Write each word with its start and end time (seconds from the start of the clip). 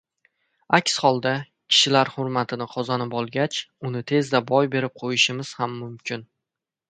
aks 0.77 0.95
holda, 1.01 1.33
kishilar 1.73 2.09
hurmatini 2.13 2.67
qozonib 2.71 3.13
olgach, 3.21 3.59
uni 3.89 4.01
tezda 4.13 4.43
boy 4.53 4.71
berib 4.77 4.95
qo‘yishimiz 5.03 5.55
ham 5.61 5.77
mumkin. 5.85 6.27